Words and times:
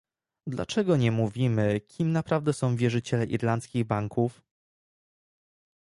Dlaczego 0.47 0.97
nie 0.97 1.11
mówimy, 1.11 1.81
kim 1.87 2.11
naprawdę 2.11 2.53
są 2.53 2.75
wierzyciele 2.75 3.25
irlandzkich 3.25 3.83
banków? 3.85 4.41